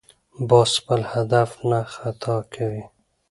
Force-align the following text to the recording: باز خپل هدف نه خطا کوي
باز 0.49 0.71
خپل 0.79 1.01
هدف 1.13 1.49
نه 1.69 1.79
خطا 1.93 2.37
کوي 2.53 2.83